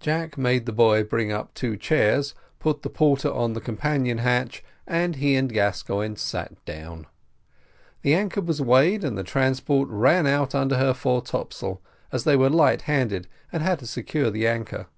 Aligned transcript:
Jack 0.00 0.36
made 0.36 0.66
the 0.66 0.72
boy 0.72 1.04
bring 1.04 1.30
up 1.30 1.54
two 1.54 1.76
chairs, 1.76 2.34
put 2.58 2.82
the 2.82 2.90
porter 2.90 3.30
on 3.32 3.52
the 3.52 3.60
companion 3.60 4.18
hatch, 4.18 4.64
and 4.88 5.14
he 5.14 5.36
and 5.36 5.52
Gascoigne 5.52 6.16
sat 6.16 6.64
down. 6.64 7.06
The 8.02 8.12
anchor 8.14 8.40
was 8.40 8.60
weighed, 8.60 9.04
and 9.04 9.16
the 9.16 9.22
transport 9.22 9.88
ran 9.88 10.26
out 10.26 10.52
under 10.52 10.78
her 10.78 10.94
fore 10.94 11.22
topsail, 11.22 11.80
as 12.10 12.24
they 12.24 12.34
were 12.34 12.50
light 12.50 12.82
handed, 12.90 13.28
and 13.52 13.62
had 13.62 13.78
to 13.78 13.86
secure 13.86 14.32
the 14.32 14.48
anchor. 14.48 14.88